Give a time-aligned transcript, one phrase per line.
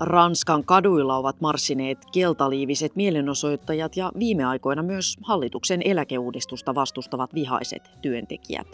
[0.00, 8.66] Ranskan kaduilla ovat marssineet keltaliiviset mielenosoittajat ja viime aikoina myös hallituksen eläkeuudistusta vastustavat vihaiset työntekijät.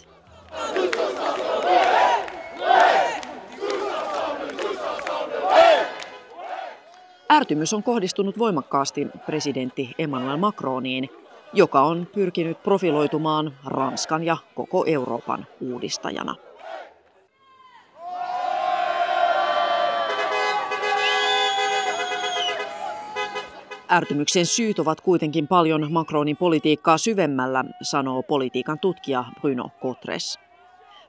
[7.32, 11.08] Ärtymys on kohdistunut voimakkaasti presidentti Emmanuel Macroniin,
[11.52, 16.34] joka on pyrkinyt profiloitumaan Ranskan ja koko Euroopan uudistajana.
[23.90, 30.38] Ärtymyksen syyt ovat kuitenkin paljon Macronin politiikkaa syvemmällä, sanoo politiikan tutkija Bruno Cotres.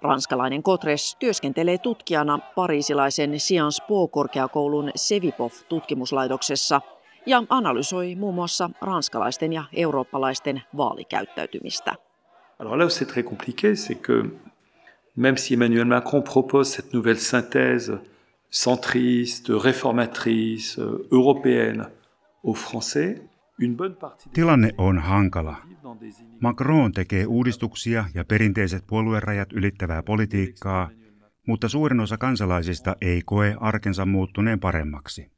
[0.01, 6.81] Ranskalainen Cotres työskentelee tutkijana pariisilaisen Sciences Po-korkeakoulun Sevipov-tutkimuslaitoksessa
[7.25, 11.95] ja analysoi muun muassa ranskalaisten ja eurooppalaisten vaalikäyttäytymistä.
[12.59, 14.23] Alors là c'est très compliqué, c'est que
[15.15, 17.97] même si Emmanuel Macron propose cette nouvelle synthèse
[18.51, 20.81] centriste, réformatrice,
[21.11, 21.85] européenne–
[24.33, 25.57] Tilanne on hankala.
[26.39, 30.89] Macron tekee uudistuksia ja perinteiset puoluerajat ylittävää politiikkaa,
[31.47, 35.31] mutta suurin osa kansalaisista ei koe arkensa muuttuneen paremmaksi.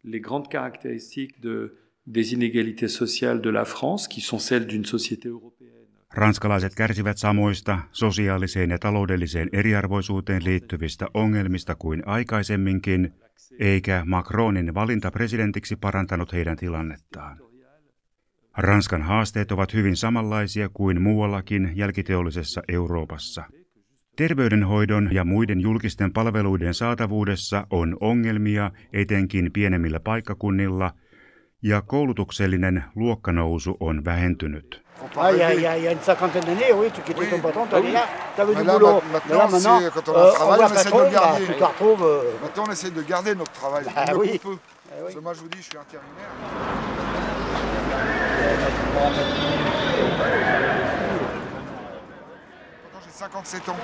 [2.14, 5.79] Des inégalités sociales de la France, qui sont celles d'une société européenne.
[6.14, 13.10] Ranskalaiset kärsivät samoista sosiaaliseen ja taloudelliseen eriarvoisuuteen liittyvistä ongelmista kuin aikaisemminkin–
[13.60, 17.38] eikä Macronin valinta presidentiksi parantanut heidän tilannettaan.
[18.58, 23.44] Ranskan haasteet ovat hyvin samanlaisia kuin muuallakin jälkiteollisessa Euroopassa.
[24.16, 30.92] Terveydenhoidon ja muiden julkisten palveluiden saatavuudessa on ongelmia etenkin pienemmillä paikkakunnilla,
[31.64, 34.89] ja koulutuksellinen luokkanousu on vähentynyt.
[35.18, 37.02] Ah, il y, a, il, y a, il y a une cinquantaine d'années, oui, tu
[37.02, 37.30] quittais oui.
[37.30, 38.06] ton patron, tu allais là,
[38.36, 39.02] tu avais du là, boulot.
[39.12, 41.46] Maintenant, là, maintenant quand on a euh, travail, on, on essaie de le garder.
[41.46, 42.22] Bah, tu retrouves, euh...
[42.42, 43.86] Maintenant, on essaie de garder notre travail.
[43.86, 44.40] Bah, on oui.
[44.40, 44.50] peut.
[44.50, 45.02] Eh oui.
[45.04, 46.30] Parce que moi, je vous dis, je suis intérimaire.
[52.94, 53.76] Quand j'ai 57 ans,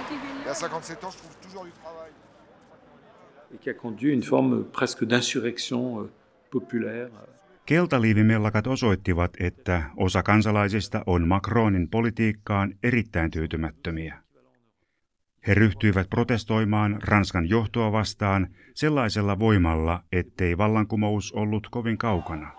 [0.46, 2.12] et à 57 ans, je trouve toujours du travail.
[3.54, 6.12] Et qui a conduit une forme presque d'insurrection euh,
[6.50, 7.10] populaire.
[7.66, 14.20] Keltaliivimellakat osoittivat, että osa kansalaisista on Macronin politiikkaan erittäin tyytymättömiä.
[15.48, 22.52] He ryhtyivät protestoimaan Ranskan johtoa vastaan sellaisella voimalla, ettei vallankumous ollut kovin kaukana.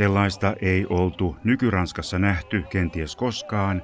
[0.00, 3.82] Sellaista ei oltu nykyranskassa nähty kenties koskaan,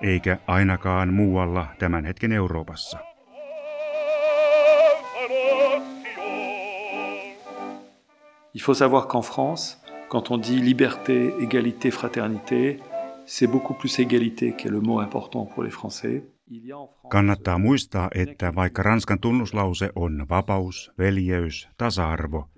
[0.00, 2.98] eikä ainakaan muualla tämän hetken Euroopassa.
[8.54, 9.78] Il faut savoir qu'en France,
[10.08, 12.80] quand on dit liberté, égalité, fraternité,
[13.24, 16.22] c'est beaucoup plus égalité qui est le mot important pour les Français.
[17.08, 22.48] Kannattaa muistaa, että vaikka Ranskan tunnuslause on vapaus, veljeys, tasa-arvo,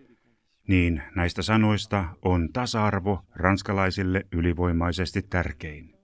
[0.68, 5.94] niin näistä sanoista on tasa-arvo ranskalaisille ylivoimaisesti tärkein.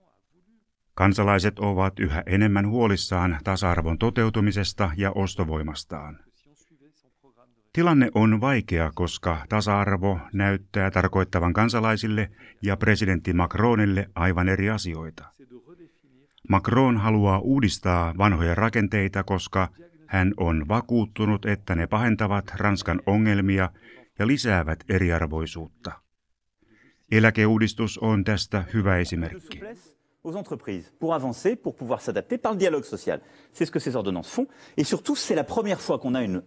[0.94, 6.18] Kansalaiset ovat yhä enemmän huolissaan tasa-arvon toteutumisesta ja ostovoimastaan.
[7.72, 12.30] Tilanne on vaikea, koska tasa-arvo näyttää tarkoittavan kansalaisille
[12.62, 15.24] ja presidentti Macronille aivan eri asioita.
[16.48, 19.68] Macron haluaa uudistaa vanhoja rakenteita, koska
[20.06, 23.70] hän on vakuuttunut, että ne pahentavat Ranskan ongelmia
[24.18, 25.92] ja lisäävät eriarvoisuutta.
[27.12, 29.60] Eläkeuudistus on tästä hyvä esimerkki.
[30.24, 33.20] aux entreprises pour avancer, pour pouvoir s'adapter par le dialogue social.
[33.52, 34.46] C'est ce que ces ordonnances font.
[34.76, 36.42] Et surtout, c'est la première fois qu'on a une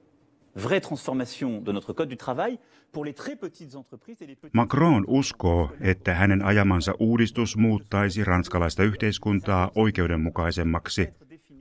[0.55, 2.57] vraie transformation de notre code du travail
[2.91, 4.53] pour les très petites entreprises et les petites...
[4.53, 11.07] Macron uskoo, että hänen ajamansa uudistus muuttaisi ranskalaista yhteiskuntaa oikeudenmukaisemmaksi,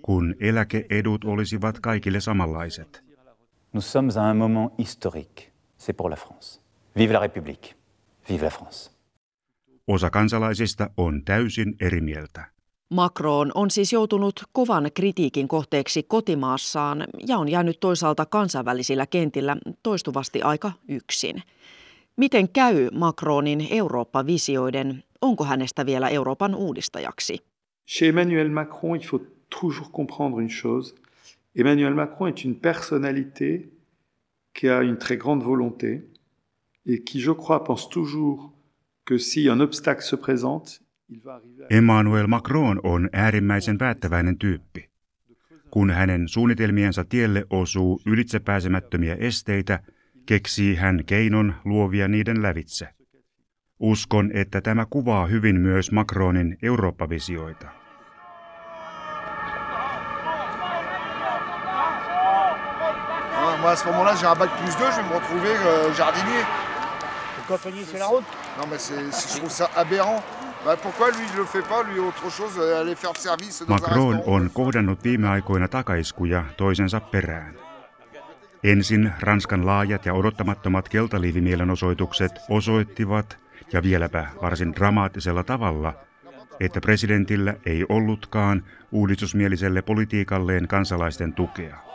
[0.02, 3.04] kun eläkeedut olisivat kaikille samanlaiset.
[3.72, 5.55] Nous sommes à un moment historique
[5.86, 6.60] c'est pour la France.
[6.96, 7.76] Vive la République.
[8.28, 8.90] Vive la France.
[9.86, 12.44] Osa kansalaisista on täysin eri mieltä.
[12.90, 20.42] Macron on siis joutunut kovan kritiikin kohteeksi kotimaassaan ja on jäänyt toisaalta kansainvälisillä kentillä toistuvasti
[20.42, 21.42] aika yksin.
[22.16, 25.04] Miten käy Macronin Eurooppa-visioiden?
[25.20, 27.38] Onko hänestä vielä Euroopan uudistajaksi?
[27.88, 29.22] Chez Emmanuel Macron, il faut
[29.60, 30.94] toujours comprendre une chose.
[31.56, 33.75] Emmanuel Macron est une personnalité
[34.60, 36.02] qui a une très grande volonté
[36.86, 38.52] et qui, je crois, pense toujours
[39.04, 40.82] que si un obstacle se présente,
[41.70, 44.90] Emmanuel Macron on äärimmäisen päättäväinen tyyppi.
[45.70, 49.80] kun hänen suunnitelmiensa tielle osuu ylitsepääsemättömiä esteitä,
[50.26, 52.88] keksii hän keinon luovia niiden lävitse.
[53.80, 57.85] Uskon, että tämä kuvaa hyvin myös Macronin Eurooppa-visioita.
[63.66, 66.42] Moi, à ce moment-là, j'ai un bac plus 2, je vais me retrouver euh, jardinier.
[67.34, 68.22] Pourquoi panier, c'est la route
[68.60, 70.22] Non, mais je trouve ça aberrant.
[70.64, 73.74] Bah, pourquoi lui, il le fait pas, lui, autre chose, euh, aller faire service dans
[73.74, 77.54] Macron on kohdannut viime aikoina takaiskuja toisensa perään.
[78.64, 83.36] Ensin Ranskan laajat ja odottamattomat keltaliivimielenosoitukset osoittivat,
[83.72, 85.94] ja vieläpä varsin dramaattisella tavalla,
[86.60, 88.62] että presidentillä ei ollutkaan
[88.92, 91.85] uudistusmieliselle politiikalleen kansalaisten tukea.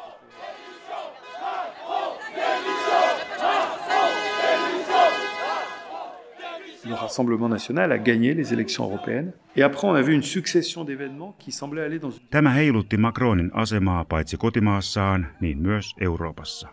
[6.85, 9.33] Le Rassemblement national a gagné les élections européennes.
[9.55, 12.21] Et après, on a vu une succession d'événements qui semblaient aller dans.
[12.29, 16.69] Tämä heilutti Macronin asemaa paitsi kotimaassaan, niin myös Euroopassa.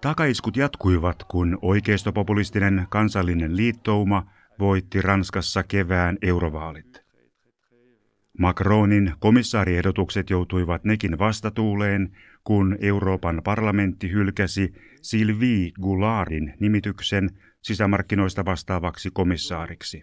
[0.00, 4.26] Takaiskut jatkuivat, kun oikeistopopulistinen kansallinen liittouma
[4.58, 7.08] voitti Ranskassa kevään eurovaalit.
[8.38, 12.10] Macronin komissaariehdotukset joutuivat nekin vastatuuleen,
[12.44, 17.30] kun Euroopan parlamentti hylkäsi Sylvie Goulardin nimityksen
[17.62, 20.02] sisämarkkinoista vastaavaksi komissaariksi.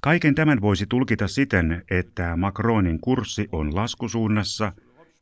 [0.00, 4.72] Kaiken tämän voisi tulkita siten, että Macronin kurssi on laskusuunnassa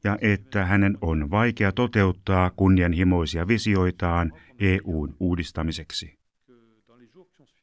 [0.04, 6.18] ja että hänen on vaikea toteuttaa kunnianhimoisia visioitaan EUn uudistamiseksi.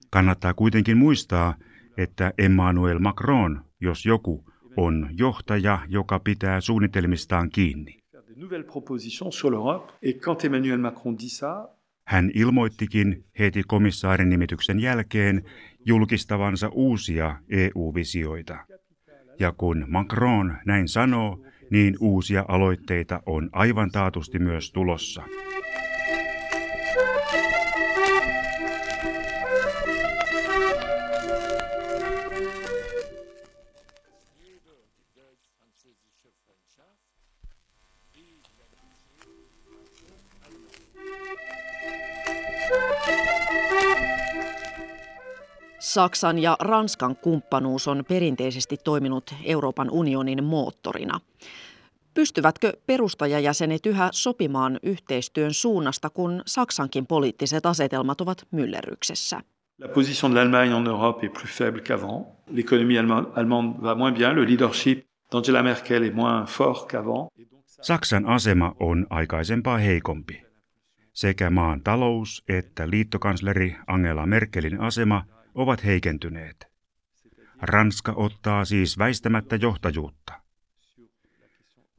[0.10, 1.56] Kannattaa kuitenkin muistaa,
[1.98, 4.46] että Emmanuel Macron, jos joku,
[4.78, 7.98] on johtaja, joka pitää suunnitelmistaan kiinni.
[12.08, 15.44] Hän ilmoittikin heti komissaarin nimityksen jälkeen
[15.86, 18.58] julkistavansa uusia EU-visioita.
[19.40, 25.24] Ja kun Macron näin sanoo, niin uusia aloitteita on aivan taatusti myös tulossa.
[45.88, 51.20] Saksan ja Ranskan kumppanuus on perinteisesti toiminut Euroopan unionin moottorina.
[52.14, 59.42] Pystyvätkö perustajajäsenet yhä sopimaan yhteistyön suunnasta, kun Saksankin poliittiset asetelmat ovat myllerryksessä?
[59.82, 62.26] La position de l'Allemagne en Europe est plus faible qu'avant.
[62.52, 62.98] L'économie
[63.36, 64.36] allemande va moins bien.
[64.36, 67.28] Le leadership d'Angela Merkel est moins fort qu'avant.
[67.82, 70.42] Saksan asema on aikaisempaa heikompi.
[71.14, 75.24] Sekä maan talous että liittokansleri Angela Merkelin asema
[75.58, 76.68] ovat heikentyneet.
[77.62, 80.34] Ranska ottaa siis väistämättä johtajuutta.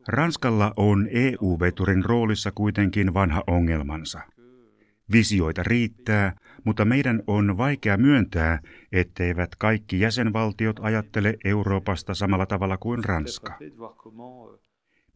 [0.08, 4.20] Ranskalla on EU-veturin roolissa kuitenkin vanha ongelmansa.
[5.12, 8.60] Visioita riittää, mutta meidän on vaikea myöntää,
[8.92, 13.58] etteivät kaikki jäsenvaltiot ajattele Euroopasta samalla tavalla kuin Ranska.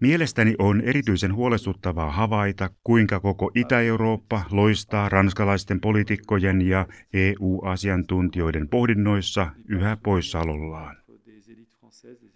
[0.02, 9.96] Mielestäni on erityisen huolestuttavaa havaita, kuinka koko Itä-Eurooppa loistaa ranskalaisten poliitikkojen ja EU-asiantuntijoiden pohdinnoissa yhä
[10.02, 10.96] poissaolollaan.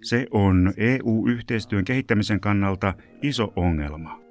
[0.02, 4.25] Se on EU-yhteistyön kehittämisen kannalta iso ongelma.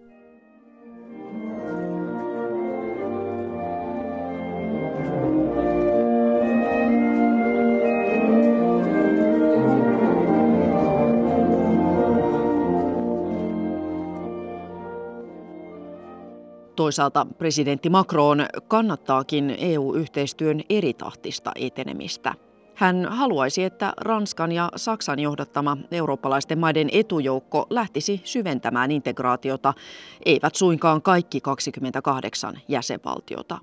[16.85, 22.33] Toisaalta presidentti Macron kannattaakin EU-yhteistyön eritahtista etenemistä.
[22.75, 29.73] Hän haluaisi, että Ranskan ja Saksan johdattama eurooppalaisten maiden etujoukko lähtisi syventämään integraatiota,
[30.25, 33.57] eivät suinkaan kaikki 28 jäsenvaltiota.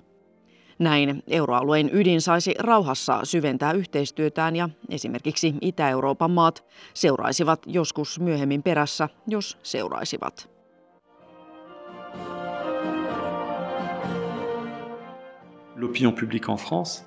[0.79, 9.09] Näin euroalueen ydin saisi rauhassa syventää yhteistyötään ja esimerkiksi Itä-Euroopan maat seuraisivat joskus myöhemmin perässä,
[9.27, 10.52] jos seuraisivat.
[15.83, 17.05] L'opinion publique en France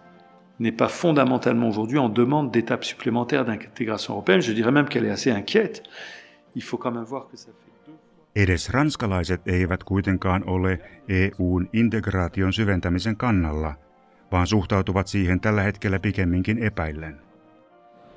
[0.58, 4.40] n'est pas fondamentalement aujourd'hui en demande d'étapes supplémentaires d'intégration européenne.
[4.40, 5.82] Je dirais même qu'elle est assez inquiète.
[6.54, 7.66] Il faut quand même voir que ça fait
[8.36, 10.78] Edes ranskalaiset eivät kuitenkaan ole
[11.08, 13.74] EUn integraation syventämisen kannalla,
[14.32, 17.20] vaan suhtautuvat siihen tällä hetkellä pikemminkin epäillen.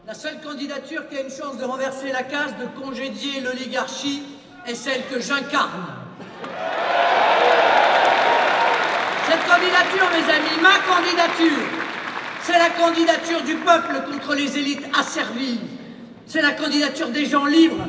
[0.08, 4.24] La seule candidature qui a une chance de renverser la case de congédier l'oligarchie
[4.66, 6.10] est celle que j'incarne.
[9.50, 11.64] Candidature, mes amis, ma candidature,
[12.46, 15.60] c'est la candidature du peuple contre les élites asservies.
[16.28, 17.88] C'est la candidature des gens libres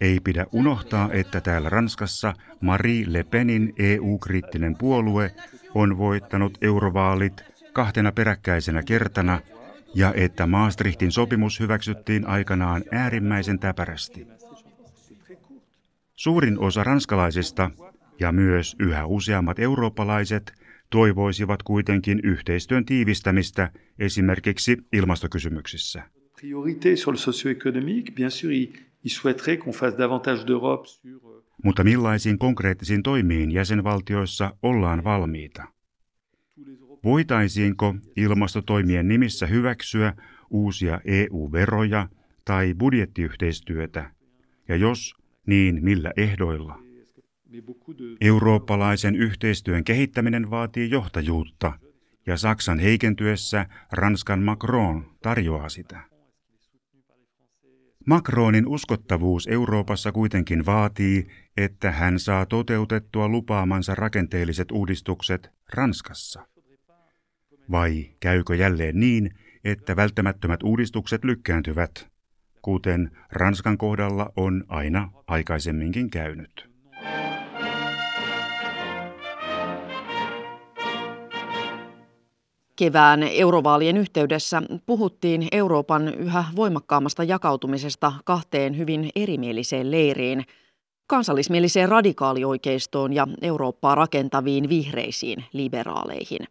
[0.00, 5.34] Ei pidä unohtaa, että täällä Ranskassa Marie Le Penin EU-kriittinen puolue
[5.74, 9.40] on voittanut eurovaalit kahtena peräkkäisenä kertana
[9.94, 14.26] ja että Maastrichtin sopimus hyväksyttiin aikanaan äärimmäisen täpärästi.
[16.16, 17.70] Suurin osa ranskalaisista
[18.20, 20.52] ja myös yhä useammat eurooppalaiset
[20.90, 26.02] toivoisivat kuitenkin yhteistyön tiivistämistä esimerkiksi ilmastokysymyksissä.
[26.02, 26.62] Euh,
[31.64, 35.64] Mutta millaisiin konkreettisiin toimiin jäsenvaltioissa ollaan valmiita?
[37.04, 40.14] Voitaisiinko ilmastotoimien nimissä hyväksyä
[40.50, 42.08] uusia EU-veroja
[42.44, 44.10] tai budjettiyhteistyötä?
[44.68, 45.14] Ja jos,
[45.46, 46.85] niin millä ehdoilla?
[48.20, 51.72] Eurooppalaisen yhteistyön kehittäminen vaatii johtajuutta,
[52.26, 56.00] ja Saksan heikentyessä Ranskan Macron tarjoaa sitä.
[58.06, 61.26] Macronin uskottavuus Euroopassa kuitenkin vaatii,
[61.56, 66.46] että hän saa toteutettua lupaamansa rakenteelliset uudistukset Ranskassa.
[67.70, 69.30] Vai käykö jälleen niin,
[69.64, 72.08] että välttämättömät uudistukset lykkääntyvät,
[72.62, 76.75] kuten Ranskan kohdalla on aina aikaisemminkin käynyt?
[82.76, 90.44] Kevään eurovaalien yhteydessä puhuttiin Euroopan yhä voimakkaammasta jakautumisesta kahteen hyvin erimieliseen leiriin,
[91.06, 96.46] kansallismieliseen radikaalioikeistoon ja Eurooppaa rakentaviin vihreisiin liberaaleihin.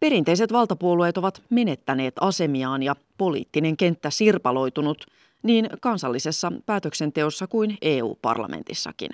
[0.00, 5.04] Perinteiset valtapuolueet ovat menettäneet asemiaan ja poliittinen kenttä sirpaloitunut
[5.42, 9.10] niin kansallisessa päätöksenteossa kuin EU-parlamentissakin.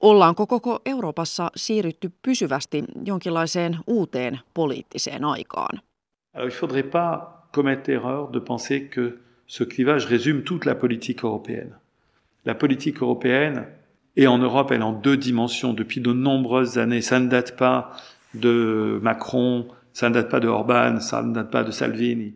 [0.00, 5.80] Ollaanko koko Euroopassa siirrytty pysyvästi jonkinlaiseen uuteen poliittiseen aikaan?
[6.34, 11.24] Alors, il faudrait pas commettre l'erreur de penser que ce clivage résume toute la politique
[11.24, 11.74] européenne.
[12.44, 13.66] La politique européenne,
[14.16, 17.02] et en Europe, elle est en deux dimensions depuis de nombreuses années.
[17.02, 17.90] Ça ne date pas
[18.34, 22.34] de Macron, ça ne date pas de Orban, ça ne date pas de Salvini.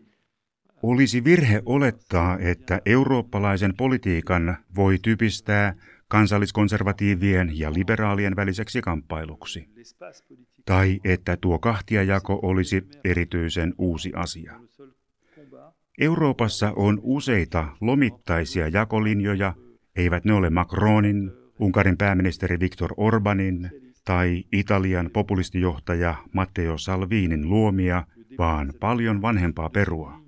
[0.83, 5.75] Olisi virhe olettaa, että eurooppalaisen politiikan voi typistää
[6.13, 9.69] kansalliskonservatiivien ja liberaalien väliseksi kamppailuksi.
[10.65, 14.61] Tai että tuo kahtiajako olisi erityisen uusi asia.
[15.99, 19.55] Euroopassa on useita lomittaisia jakolinjoja,
[19.97, 23.71] eivät ne ole Macronin, Unkarin pääministeri Viktor Orbanin
[24.05, 28.05] tai Italian populistijohtaja Matteo Salvinin luomia,
[28.39, 30.23] vaan paljon vanhempaa perua.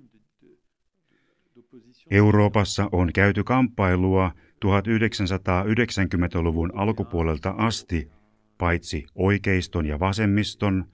[2.11, 4.31] Euroopassa on käyty kamppailua
[4.65, 8.11] 1990-luvun alkupuolelta asti
[8.57, 10.85] paitsi oikeiston ja vasemmiston,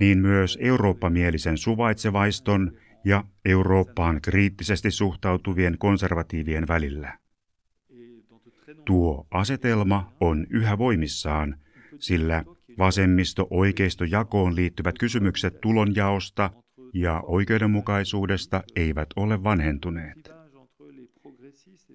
[0.00, 2.72] niin myös eurooppamielisen suvaitsevaiston
[3.04, 7.18] ja Eurooppaan kriittisesti suhtautuvien konservatiivien välillä.
[8.84, 11.56] Tuo asetelma on yhä voimissaan,
[11.98, 12.44] sillä
[12.78, 16.50] vasemmisto-oikeisto-jakoon liittyvät kysymykset tulonjaosta
[16.94, 20.33] ja oikeudenmukaisuudesta eivät ole vanhentuneet.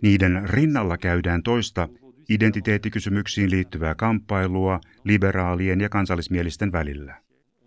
[0.02, 1.88] Niiden rinnalla käydään toista
[2.30, 7.16] identiteettikysymyksiin liittyvää kamppailua liberaalien ja kansallismielisten välillä.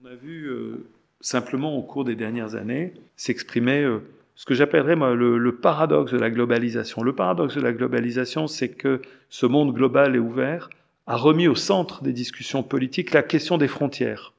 [0.05, 0.79] Euh,
[1.21, 4.01] simplement au cours des dernières années s'exprimer euh,
[4.35, 7.05] ce que j'appellerais moi le, le, paradoxe de la globalisation.
[7.05, 10.69] Le paradoxe de la globalisation, c'est que ce monde global et ouvert
[11.07, 14.33] a remis au centre des discussions politiques la question des frontières.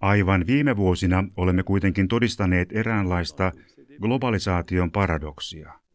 [0.00, 3.52] Aivan viime vuosina olemme kuitenkin todistaneet eräänlaista
[4.02, 5.85] globalisaation paradoksia.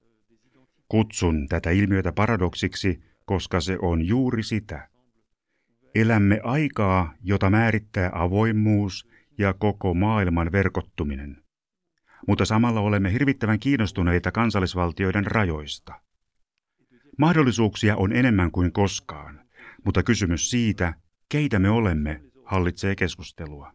[0.91, 4.87] Kutsun tätä ilmiötä paradoksiksi, koska se on juuri sitä.
[5.95, 11.43] Elämme aikaa, jota määrittää avoimuus ja koko maailman verkottuminen.
[12.27, 15.93] Mutta samalla olemme hirvittävän kiinnostuneita kansallisvaltioiden rajoista.
[17.17, 19.41] Mahdollisuuksia on enemmän kuin koskaan,
[19.85, 20.93] mutta kysymys siitä,
[21.29, 23.71] keitä me olemme, hallitsee keskustelua.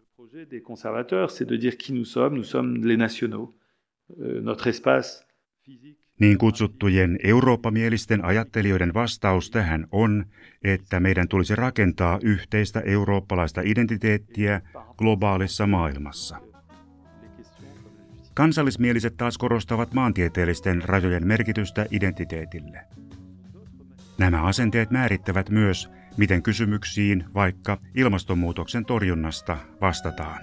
[4.19, 5.27] Euh, notre espace
[5.65, 10.25] physique niin kutsuttujen eurooppamielisten ajattelijoiden vastaus tähän on,
[10.65, 14.61] että meidän tulisi rakentaa yhteistä eurooppalaista identiteettiä
[14.97, 16.37] globaalissa maailmassa.
[18.35, 22.81] Kansallismieliset taas korostavat maantieteellisten rajojen merkitystä identiteetille.
[24.19, 30.41] Nämä asenteet määrittävät myös, miten kysymyksiin vaikka ilmastonmuutoksen torjunnasta vastataan.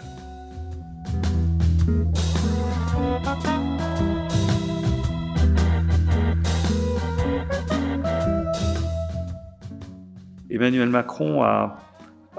[10.53, 11.79] Emmanuel Macron a,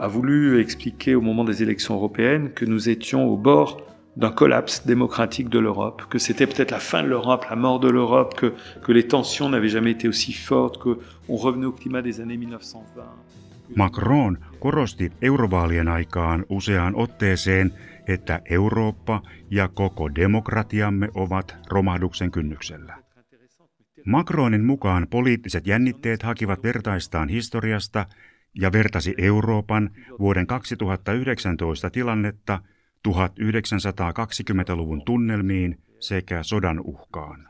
[0.09, 3.81] voulu expliquer au moment des élections européennes que nous étions au bord
[4.17, 7.89] d'un collapse démocratique de l'Europe, que c'était peut-être la fin de l'Europe, la mort de
[7.89, 8.53] l'Europe, que,
[8.85, 13.03] que les tensions n'avaient jamais été aussi fortes, qu'on revenait au climat des années 1920.
[13.77, 17.73] Macron korosti eurovaalien aikaan useaan otteeseen,
[18.07, 23.04] että Eurooppa ja koko demokratiamme ovat romahduksen kynnyksellä.
[24.07, 28.07] Macronin mukaan poliittiset jännitteet hakivat vertaistaan historiasta
[28.55, 32.61] ja vertasi Euroopan vuoden 2019 tilannetta
[33.09, 37.49] 1920-luvun tunnelmiin sekä sodan uhkaan.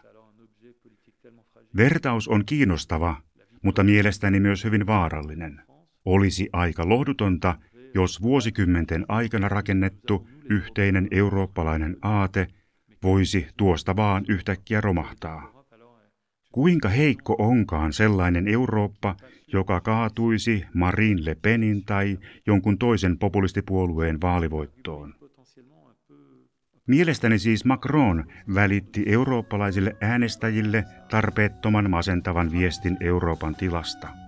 [1.76, 3.16] Vertaus on kiinnostava,
[3.62, 5.60] mutta mielestäni myös hyvin vaarallinen.
[6.04, 7.58] Olisi aika lohdutonta,
[7.94, 12.46] jos vuosikymmenten aikana rakennettu yhteinen eurooppalainen aate
[13.02, 15.53] voisi tuosta vaan yhtäkkiä romahtaa.
[16.54, 19.16] Kuinka heikko onkaan sellainen Eurooppa,
[19.52, 25.14] joka kaatuisi Marine Le Penin tai jonkun toisen populistipuolueen vaalivoittoon?
[26.86, 34.23] Mielestäni siis Macron välitti eurooppalaisille äänestäjille tarpeettoman masentavan viestin Euroopan tilasta.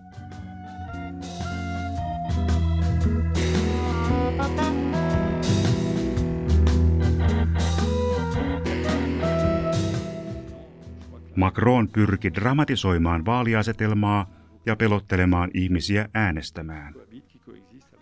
[11.37, 14.31] Macron pyrki dramatisoimaan vaaliasetelmaa
[14.67, 16.95] ja pelottelemaan ihmisiä äänestämään.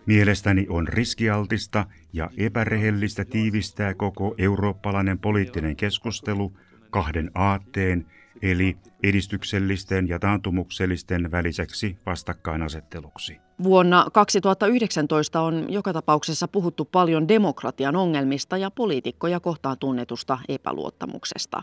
[0.05, 6.53] Mielestäni on riskialtista ja epärehellistä tiivistää koko eurooppalainen poliittinen keskustelu
[6.89, 8.05] kahden aatteen,
[8.41, 13.37] eli edistyksellisten ja taantumuksellisten väliseksi vastakkainasetteluksi.
[13.63, 21.61] Vuonna 2019 on joka tapauksessa puhuttu paljon demokratian ongelmista ja poliitikkoja kohtaan tunnetusta epäluottamuksesta.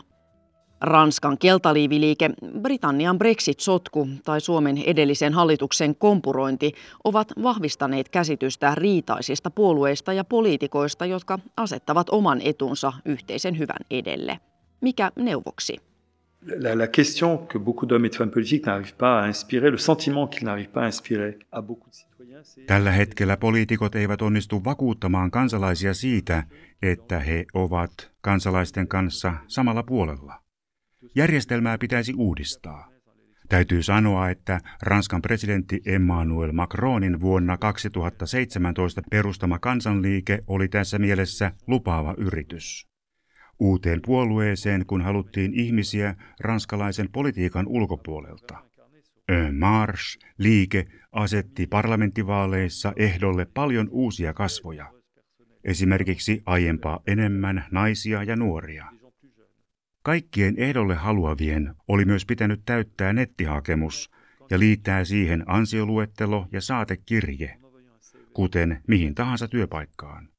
[0.83, 2.29] Ranskan keltaliiviliike,
[2.61, 6.73] Britannian Brexit-sotku tai Suomen edellisen hallituksen kompurointi
[7.03, 14.39] ovat vahvistaneet käsitystä riitaisista puolueista ja poliitikoista, jotka asettavat oman etunsa yhteisen hyvän edelle.
[14.81, 15.77] Mikä neuvoksi?
[16.59, 19.77] La, la question que beaucoup d'hommes et de femmes politiques n'arrivent pas à inspirer, le
[19.77, 24.63] sentiment qu'ils n'arrivent pas à inspirer à beaucoup de citoyens, Tällä hetkellä poliitikot eivät onnistu
[24.63, 26.43] vakuuttamaan kansalaisia siitä,
[26.81, 30.42] että he ovat kansalaisten kanssa samalla puolella.
[31.15, 32.89] Järjestelmää pitäisi uudistaa.
[33.49, 42.15] Täytyy sanoa, että Ranskan presidentti Emmanuel Macronin vuonna 2017 perustama kansanliike oli tässä mielessä lupaava
[42.17, 42.87] yritys.
[43.59, 48.57] Uuteen puolueeseen, kun haluttiin ihmisiä ranskalaisen politiikan ulkopuolelta.
[49.29, 54.91] En Marche liike asetti parlamenttivaaleissa ehdolle paljon uusia kasvoja.
[55.63, 59.02] Esimerkiksi aiempaa enemmän naisia ja nuoria.
[60.03, 64.11] Kaikkien ehdolle haluavien oli myös pitänyt täyttää nettihakemus
[64.49, 67.57] ja liittää siihen ansioluettelo ja saatekirje,
[68.33, 70.29] kuten mihin tahansa työpaikkaan.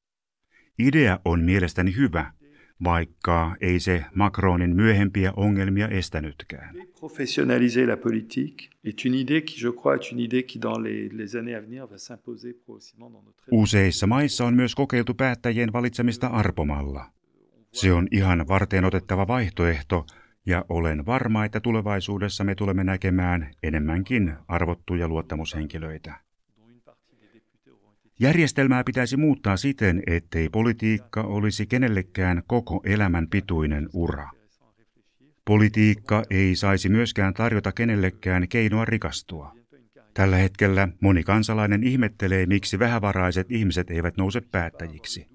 [0.78, 2.32] Idea on mielestäni hyvä,
[2.84, 6.76] vaikka ei se Macronin myöhempiä ongelmia estänytkään.
[7.00, 11.08] Professionnaliser la politique est une idée qui, je crois, est une idée qui dans les,
[11.12, 13.44] les années à venir va s'imposer progressivement dans notre...
[13.52, 17.14] Useissa maissa on myös kokeiltu päättäjien valitsemista arpomalla.
[17.74, 20.06] Se on ihan varteen otettava vaihtoehto,
[20.46, 26.14] ja olen varma, että tulevaisuudessa me tulemme näkemään enemmänkin arvottuja luottamushenkilöitä.
[28.20, 34.30] Järjestelmää pitäisi muuttaa siten, ettei politiikka olisi kenellekään koko elämän pituinen ura.
[35.44, 39.54] Politiikka ei saisi myöskään tarjota kenellekään keinoa rikastua.
[40.14, 45.33] Tällä hetkellä moni kansalainen ihmettelee, miksi vähävaraiset ihmiset eivät nouse päättäjiksi.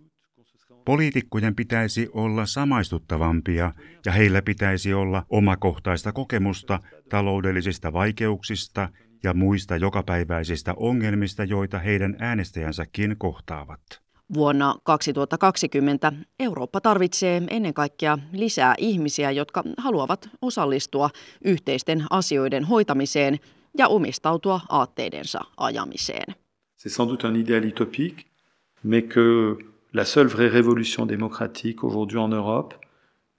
[0.90, 3.74] Poliitikkojen pitäisi olla samaistuttavampia
[4.06, 8.90] ja heillä pitäisi olla omakohtaista kokemusta taloudellisista vaikeuksista
[9.24, 13.82] ja muista jokapäiväisistä ongelmista, joita heidän äänestäjänsäkin kohtaavat.
[14.34, 21.10] Vuonna 2020 Eurooppa tarvitsee ennen kaikkea lisää ihmisiä, jotka haluavat osallistua
[21.46, 23.40] yhteisten asioiden hoitamiseen
[23.78, 26.36] ja omistautua aatteidensa ajamiseen.
[26.78, 28.26] C'est sans doute un idéal utopique,
[28.84, 32.74] mais que la seule vraie révolution démocratique aujourd'hui en Europe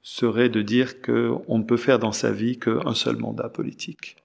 [0.02, 4.16] serait de dire qu'on ne peut faire dans sa vie qu'un seul mandat politique.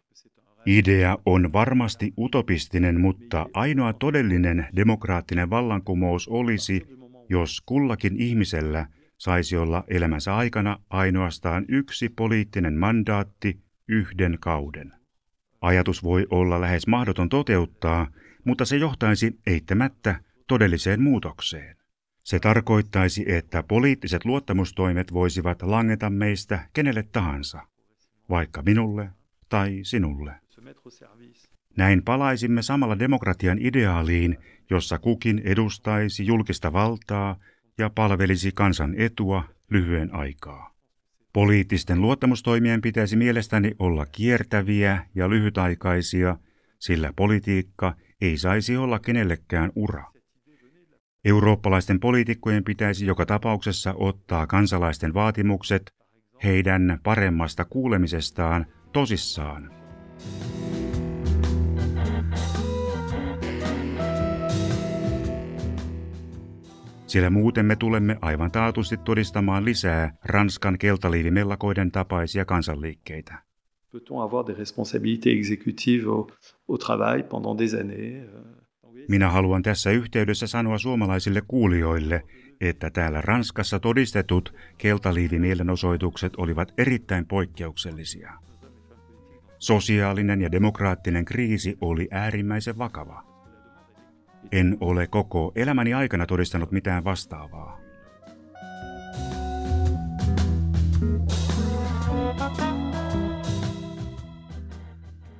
[0.65, 6.81] Idea on varmasti utopistinen, mutta ainoa todellinen demokraattinen vallankumous olisi,
[7.29, 14.93] jos kullakin ihmisellä saisi olla elämänsä aikana ainoastaan yksi poliittinen mandaatti yhden kauden.
[15.61, 18.07] Ajatus voi olla lähes mahdoton toteuttaa,
[18.43, 21.75] mutta se johtaisi eittämättä todelliseen muutokseen.
[22.25, 27.61] Se tarkoittaisi, että poliittiset luottamustoimet voisivat langeta meistä kenelle tahansa,
[28.29, 29.09] vaikka minulle
[29.49, 30.33] tai sinulle.
[31.77, 34.37] Näin palaisimme samalla demokratian ideaaliin,
[34.69, 37.35] jossa kukin edustaisi julkista valtaa
[37.77, 40.73] ja palvelisi kansan etua lyhyen aikaa.
[41.33, 46.37] Poliittisten luottamustoimien pitäisi mielestäni olla kiertäviä ja lyhytaikaisia,
[46.79, 50.14] sillä politiikka ei saisi olla kenellekään ura.
[51.25, 55.93] Eurooppalaisten poliitikkojen pitäisi joka tapauksessa ottaa kansalaisten vaatimukset
[56.43, 59.71] heidän paremmasta kuulemisestaan tosissaan.
[67.07, 73.33] Sillä muuten me tulemme aivan taatusti todistamaan lisää Ranskan keltaliivimellakoiden tapaisia kansanliikkeitä.
[73.91, 76.27] Peut-on avoir des responsabilités exécutives au,
[76.67, 78.29] au travail pendant des années?
[79.07, 82.23] Minä haluan tässä yhteydessä sanoa suomalaisille kuulijoille,
[82.61, 88.33] että täällä Ranskassa todistetut keltaliivimielenosoitukset olivat erittäin poikkeuksellisia.
[89.59, 93.23] Sosiaalinen ja demokraattinen kriisi oli äärimmäisen vakava.
[94.51, 97.79] En ole koko elämäni aikana todistanut mitään vastaavaa.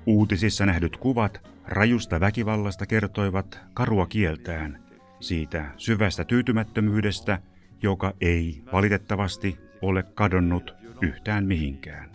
[0.05, 4.83] Uutisissa nähdyt kuvat rajusta väkivallasta kertoivat karua kieltään,
[5.19, 7.39] siitä syvästä tyytymättömyydestä,
[7.81, 12.09] joka ei valitettavasti ole kadonnut yhtään mihinkään.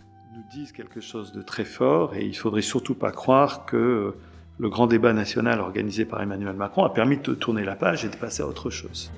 [4.61, 8.13] le grand débat national organisé par Emmanuel Macron a permis de tourner la page et
[8.13, 9.11] de passer à autre chose.